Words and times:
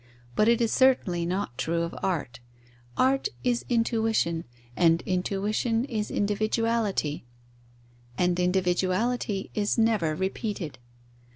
But 0.35 0.47
it 0.47 0.61
is 0.61 0.71
certainly 0.73 1.27
not 1.27 1.59
true 1.59 1.83
of 1.83 1.93
art; 2.01 2.39
art 2.97 3.27
is 3.43 3.63
intuition, 3.69 4.45
and 4.75 4.99
intuition 5.03 5.85
is 5.85 6.09
individuality, 6.09 7.23
and 8.17 8.39
individuality 8.39 9.51
is 9.53 9.77
never 9.77 10.15
repeated. 10.15 10.79